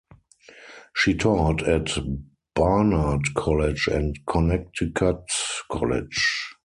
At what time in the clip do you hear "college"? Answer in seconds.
3.35-3.85, 5.71-6.55